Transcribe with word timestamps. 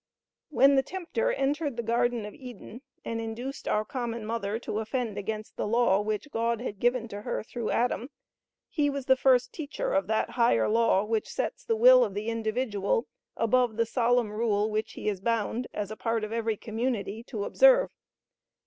When 0.49 0.73
the 0.73 0.81
tempter 0.81 1.31
entered 1.31 1.77
the 1.77 1.83
garden 1.83 2.25
of 2.25 2.33
Eden 2.33 2.81
and 3.05 3.21
induced 3.21 3.67
our 3.67 3.85
common 3.85 4.25
mother 4.25 4.57
to 4.57 4.79
offend 4.79 5.15
against 5.15 5.57
the 5.57 5.67
law 5.67 6.01
which 6.01 6.31
God 6.31 6.59
had 6.59 6.79
given 6.79 7.07
to 7.09 7.21
her 7.21 7.43
through 7.43 7.69
Adam, 7.69 8.09
he 8.67 8.89
was 8.89 9.05
the 9.05 9.15
first 9.15 9.53
teacher 9.53 9.93
of 9.93 10.07
that 10.07 10.31
"higher 10.31 10.67
law" 10.67 11.03
which 11.05 11.29
sets 11.29 11.63
the 11.63 11.75
will 11.75 12.03
of 12.03 12.15
the 12.15 12.29
individual 12.29 13.05
above 13.37 13.77
the 13.77 13.85
solemn 13.85 14.31
rule 14.31 14.71
which 14.71 14.93
he 14.93 15.07
is 15.07 15.21
bound, 15.21 15.67
as 15.71 15.91
a 15.91 15.95
part 15.95 16.23
of 16.23 16.31
every 16.31 16.57
community, 16.57 17.23
to 17.25 17.43
observe. 17.43 17.91